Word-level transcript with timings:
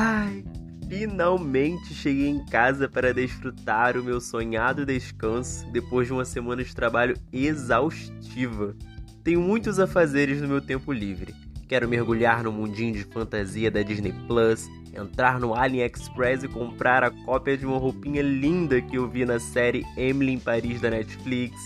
Ai, 0.00 0.44
finalmente 0.88 1.92
cheguei 1.92 2.28
em 2.28 2.46
casa 2.46 2.88
para 2.88 3.12
desfrutar 3.12 3.96
o 3.96 4.04
meu 4.04 4.20
sonhado 4.20 4.86
descanso 4.86 5.68
depois 5.72 6.06
de 6.06 6.12
uma 6.12 6.24
semana 6.24 6.62
de 6.62 6.72
trabalho 6.72 7.16
exaustiva. 7.32 8.76
Tenho 9.24 9.40
muitos 9.40 9.80
afazeres 9.80 10.40
no 10.40 10.46
meu 10.46 10.60
tempo 10.60 10.92
livre. 10.92 11.34
Quero 11.66 11.88
mergulhar 11.88 12.44
no 12.44 12.52
mundinho 12.52 12.92
de 12.92 13.02
fantasia 13.02 13.72
da 13.72 13.82
Disney 13.82 14.14
Plus, 14.28 14.68
entrar 14.94 15.40
no 15.40 15.52
AliExpress 15.52 16.44
e 16.44 16.48
comprar 16.48 17.02
a 17.02 17.10
cópia 17.10 17.58
de 17.58 17.66
uma 17.66 17.76
roupinha 17.76 18.22
linda 18.22 18.80
que 18.80 18.98
eu 18.98 19.08
vi 19.08 19.24
na 19.24 19.40
série 19.40 19.84
Emily 19.96 20.34
em 20.34 20.38
Paris 20.38 20.80
da 20.80 20.90
Netflix. 20.90 21.56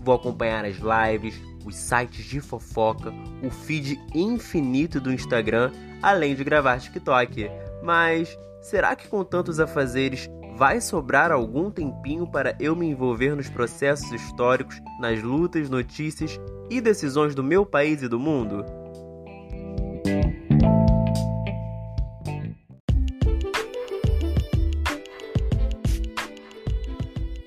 Vou 0.00 0.14
acompanhar 0.14 0.64
as 0.64 0.78
lives, 0.78 1.38
os 1.64 1.76
sites 1.76 2.24
de 2.24 2.40
fofoca, 2.40 3.12
o 3.42 3.50
feed 3.50 4.00
infinito 4.14 5.00
do 5.00 5.12
Instagram, 5.12 5.72
além 6.02 6.34
de 6.34 6.44
gravar 6.44 6.78
TikTok. 6.78 7.50
Mas 7.82 8.36
será 8.60 8.94
que 8.94 9.08
com 9.08 9.24
tantos 9.24 9.60
afazeres 9.60 10.28
vai 10.56 10.80
sobrar 10.80 11.32
algum 11.32 11.70
tempinho 11.70 12.26
para 12.26 12.56
eu 12.60 12.76
me 12.76 12.86
envolver 12.86 13.34
nos 13.34 13.48
processos 13.48 14.10
históricos, 14.12 14.80
nas 15.00 15.22
lutas, 15.22 15.70
notícias 15.70 16.38
e 16.70 16.80
decisões 16.80 17.34
do 17.34 17.42
meu 17.42 17.64
país 17.64 18.02
e 18.02 18.08
do 18.08 18.18
mundo? 18.18 18.81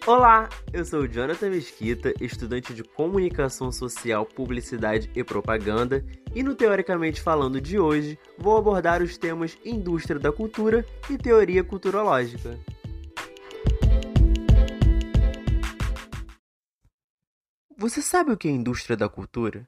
Olá, 0.08 0.48
eu 0.72 0.86
sou 0.86 1.08
Jonathan 1.08 1.50
Mesquita, 1.50 2.14
estudante 2.22 2.76
de 2.76 2.84
Comunicação 2.84 3.72
Social, 3.72 4.24
Publicidade 4.24 5.10
e 5.16 5.24
Propaganda, 5.24 6.06
e 6.36 6.44
no 6.44 6.54
Teoricamente 6.54 7.20
Falando 7.20 7.60
de 7.60 7.80
hoje 7.80 8.16
vou 8.38 8.56
abordar 8.56 9.02
os 9.02 9.18
temas 9.18 9.58
Indústria 9.66 10.20
da 10.20 10.32
Cultura 10.32 10.86
e 11.10 11.18
Teoria 11.18 11.64
Culturológica. 11.64 12.56
Você 17.76 18.00
sabe 18.00 18.32
o 18.32 18.38
que 18.38 18.48
é 18.48 18.52
indústria 18.52 18.96
da 18.96 19.10
cultura? 19.10 19.68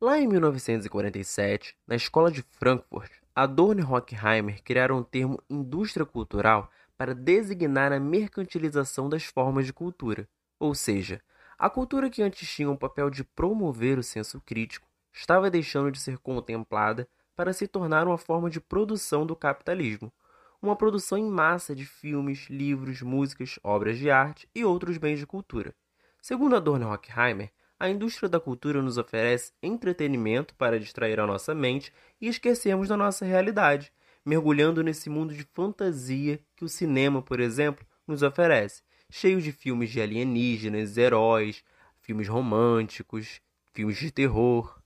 Lá 0.00 0.20
em 0.20 0.28
1947, 0.28 1.74
na 1.84 1.96
escola 1.96 2.30
de 2.30 2.44
Frankfurt, 2.60 3.10
Adorno 3.34 3.80
e 3.80 3.84
Horkheimer 3.84 4.62
criaram 4.62 4.98
o 4.98 5.04
termo 5.04 5.42
indústria 5.50 6.06
cultural 6.06 6.70
para 6.96 7.14
designar 7.14 7.92
a 7.92 8.00
mercantilização 8.00 9.08
das 9.08 9.24
formas 9.24 9.66
de 9.66 9.72
cultura, 9.72 10.28
ou 10.58 10.74
seja, 10.74 11.20
a 11.58 11.70
cultura 11.70 12.10
que 12.10 12.22
antes 12.22 12.48
tinha 12.48 12.70
o 12.70 12.78
papel 12.78 13.10
de 13.10 13.24
promover 13.24 13.98
o 13.98 14.02
senso 14.02 14.40
crítico 14.40 14.88
estava 15.12 15.50
deixando 15.50 15.90
de 15.90 16.00
ser 16.00 16.18
contemplada 16.18 17.08
para 17.36 17.52
se 17.52 17.66
tornar 17.66 18.06
uma 18.06 18.18
forma 18.18 18.50
de 18.50 18.60
produção 18.60 19.26
do 19.26 19.36
capitalismo, 19.36 20.12
uma 20.60 20.76
produção 20.76 21.18
em 21.18 21.28
massa 21.28 21.74
de 21.74 21.84
filmes, 21.84 22.46
livros, 22.48 23.02
músicas, 23.02 23.58
obras 23.62 23.98
de 23.98 24.10
arte 24.10 24.48
e 24.54 24.64
outros 24.64 24.96
bens 24.98 25.18
de 25.18 25.26
cultura. 25.26 25.74
Segundo 26.20 26.56
Adorno 26.56 26.88
Horkheimer, 26.88 27.52
a 27.78 27.88
indústria 27.88 28.28
da 28.28 28.40
cultura 28.40 28.80
nos 28.80 28.96
oferece 28.96 29.52
entretenimento 29.62 30.54
para 30.54 30.80
distrair 30.80 31.20
a 31.20 31.26
nossa 31.26 31.54
mente 31.54 31.92
e 32.20 32.28
esquecermos 32.28 32.88
da 32.88 32.96
nossa 32.96 33.24
realidade, 33.24 33.92
mergulhando 34.24 34.82
nesse 34.82 35.10
mundo 35.10 35.34
de 35.34 35.46
fantasia 35.52 36.40
que 36.56 36.64
o 36.64 36.68
cinema, 36.68 37.20
por 37.20 37.40
exemplo, 37.40 37.86
nos 38.06 38.22
oferece, 38.22 38.82
cheio 39.10 39.40
de 39.40 39.52
filmes 39.52 39.90
de 39.90 40.00
alienígenas, 40.00 40.96
heróis, 40.96 41.62
filmes 42.00 42.28
românticos, 42.28 43.40
filmes 43.72 43.98
de 43.98 44.10
terror. 44.10 44.80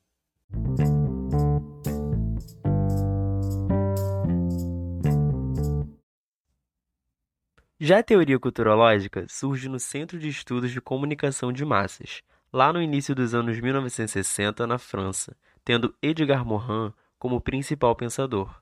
Já 7.80 8.00
a 8.00 8.02
teoria 8.02 8.38
culturológica 8.40 9.24
surge 9.28 9.68
no 9.68 9.78
Centro 9.78 10.18
de 10.18 10.28
Estudos 10.28 10.72
de 10.72 10.80
Comunicação 10.80 11.52
de 11.52 11.64
Massas, 11.64 12.22
lá 12.52 12.72
no 12.72 12.82
início 12.82 13.14
dos 13.14 13.34
anos 13.34 13.60
1960, 13.60 14.66
na 14.66 14.78
França, 14.78 15.36
tendo 15.64 15.94
Edgar 16.02 16.44
Morin 16.44 16.92
como 17.18 17.40
principal 17.40 17.94
pensador. 17.94 18.60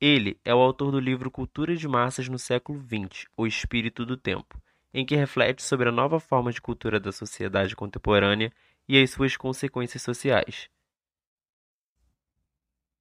Ele 0.00 0.40
é 0.44 0.54
o 0.54 0.58
autor 0.58 0.92
do 0.92 1.00
livro 1.00 1.28
Cultura 1.28 1.74
de 1.74 1.88
Massas 1.88 2.28
no 2.28 2.38
século 2.38 2.80
XX, 2.80 3.26
O 3.36 3.48
Espírito 3.48 4.06
do 4.06 4.16
Tempo, 4.16 4.62
em 4.94 5.04
que 5.04 5.16
reflete 5.16 5.60
sobre 5.60 5.88
a 5.88 5.92
nova 5.92 6.20
forma 6.20 6.52
de 6.52 6.60
cultura 6.60 7.00
da 7.00 7.10
sociedade 7.10 7.74
contemporânea 7.74 8.52
e 8.88 9.00
as 9.02 9.10
suas 9.10 9.36
consequências 9.36 10.00
sociais. 10.00 10.70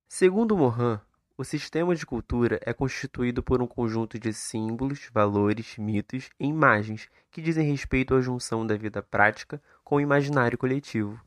Segundo 0.07 0.57
Morin, 0.57 0.99
o 1.37 1.43
sistema 1.43 1.93
de 1.93 2.03
cultura 2.03 2.59
é 2.63 2.73
constituído 2.73 3.43
por 3.43 3.61
um 3.61 3.67
conjunto 3.67 4.17
de 4.17 4.33
símbolos, 4.33 5.07
valores, 5.13 5.77
mitos 5.77 6.31
e 6.39 6.47
imagens 6.47 7.07
que 7.29 7.43
dizem 7.43 7.69
respeito 7.69 8.15
à 8.15 8.21
junção 8.21 8.65
da 8.65 8.75
vida 8.75 9.03
prática 9.03 9.61
com 9.83 9.97
o 9.97 10.01
imaginário 10.01 10.57
coletivo. 10.57 11.23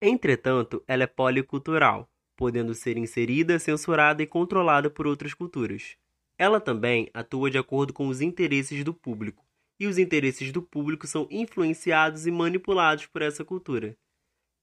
Entretanto, 0.00 0.84
ela 0.86 1.02
é 1.02 1.06
policultural, 1.08 2.08
podendo 2.40 2.74
ser 2.74 2.96
inserida, 2.96 3.58
censurada 3.58 4.22
e 4.22 4.26
controlada 4.26 4.88
por 4.88 5.06
outras 5.06 5.34
culturas. 5.34 5.98
Ela 6.38 6.58
também 6.58 7.10
atua 7.12 7.50
de 7.50 7.58
acordo 7.58 7.92
com 7.92 8.08
os 8.08 8.22
interesses 8.22 8.82
do 8.82 8.94
público, 8.94 9.44
e 9.78 9.86
os 9.86 9.98
interesses 9.98 10.50
do 10.50 10.62
público 10.62 11.06
são 11.06 11.28
influenciados 11.30 12.26
e 12.26 12.30
manipulados 12.30 13.04
por 13.04 13.20
essa 13.20 13.44
cultura. 13.44 13.94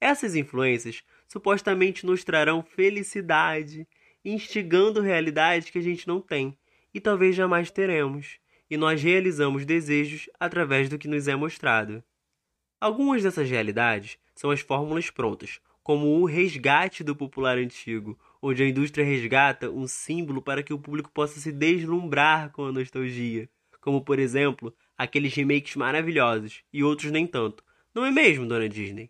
Essas 0.01 0.33
influências 0.33 1.03
supostamente 1.27 2.03
nos 2.03 2.23
trarão 2.23 2.63
felicidade, 2.63 3.87
instigando 4.25 4.99
realidades 4.99 5.69
que 5.69 5.77
a 5.77 5.83
gente 5.83 6.07
não 6.07 6.19
tem 6.19 6.57
e 6.91 6.99
talvez 6.99 7.35
jamais 7.35 7.69
teremos, 7.69 8.39
e 8.71 8.75
nós 8.75 9.03
realizamos 9.03 9.65
desejos 9.65 10.27
através 10.39 10.89
do 10.89 10.97
que 10.97 11.07
nos 11.07 11.27
é 11.27 11.35
mostrado. 11.35 12.03
Algumas 12.81 13.21
dessas 13.21 13.47
realidades 13.47 14.17
são 14.33 14.49
as 14.49 14.61
fórmulas 14.61 15.11
prontas, 15.11 15.59
como 15.87 16.19
o 16.19 16.25
resgate 16.25 17.01
do 17.01 17.15
popular 17.15 17.57
antigo, 17.57 18.19
onde 18.41 18.61
a 18.61 18.67
indústria 18.67 19.05
resgata 19.05 19.71
um 19.71 19.87
símbolo 19.87 20.41
para 20.41 20.61
que 20.61 20.73
o 20.73 20.77
público 20.77 21.09
possa 21.09 21.39
se 21.39 21.49
deslumbrar 21.49 22.51
com 22.51 22.65
a 22.65 22.73
nostalgia, 22.73 23.49
como 23.79 24.03
por 24.03 24.19
exemplo, 24.19 24.75
aqueles 24.97 25.33
remakes 25.33 25.77
maravilhosos 25.77 26.61
e 26.73 26.83
outros 26.83 27.09
nem 27.09 27.25
tanto. 27.25 27.63
Não 27.95 28.05
é 28.05 28.11
mesmo, 28.11 28.45
dona 28.45 28.67
Disney? 28.67 29.09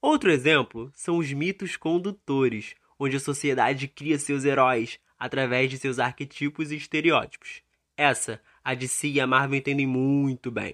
Outro 0.00 0.30
exemplo 0.30 0.90
são 0.94 1.18
os 1.18 1.30
mitos 1.30 1.76
condutores, 1.76 2.74
onde 2.98 3.16
a 3.16 3.20
sociedade 3.20 3.86
cria 3.86 4.18
seus 4.18 4.46
heróis 4.46 4.98
através 5.18 5.68
de 5.68 5.76
seus 5.76 5.98
arquetipos 5.98 6.72
e 6.72 6.76
estereótipos. 6.76 7.60
Essa, 7.98 8.40
a 8.64 8.72
DC 8.72 9.08
e 9.08 9.20
a 9.20 9.26
Marvel 9.26 9.58
entendem 9.58 9.86
muito 9.86 10.50
bem. 10.50 10.72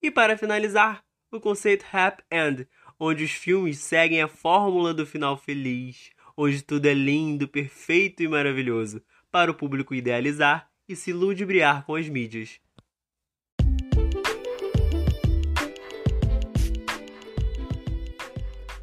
E 0.00 0.10
para 0.10 0.38
finalizar, 0.38 1.04
o 1.30 1.38
conceito 1.38 1.84
Happy 1.92 2.22
End, 2.32 2.66
onde 2.98 3.24
os 3.24 3.30
filmes 3.30 3.78
seguem 3.78 4.22
a 4.22 4.28
fórmula 4.28 4.92
do 4.92 5.06
final 5.06 5.36
feliz, 5.36 6.10
onde 6.36 6.62
tudo 6.62 6.86
é 6.86 6.94
lindo, 6.94 7.48
perfeito 7.48 8.22
e 8.22 8.28
maravilhoso, 8.28 9.02
para 9.30 9.50
o 9.50 9.54
público 9.54 9.94
idealizar 9.94 10.68
e 10.88 10.96
se 10.96 11.12
ludibriar 11.12 11.84
com 11.84 11.94
as 11.94 12.08
mídias. 12.08 12.60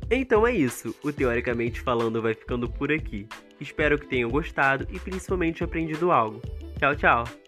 Então 0.10 0.46
é 0.46 0.56
isso, 0.56 0.96
o 1.04 1.12
Teoricamente 1.12 1.82
Falando 1.82 2.22
vai 2.22 2.36
ficando 2.36 2.70
por 2.70 2.92
aqui. 2.92 3.28
Espero 3.60 3.98
que 3.98 4.08
tenham 4.08 4.30
gostado 4.30 4.88
e 4.92 5.00
principalmente 5.00 5.64
aprendido 5.64 6.12
algo. 6.12 6.42
Tchau, 6.78 6.96
tchau! 6.96 7.45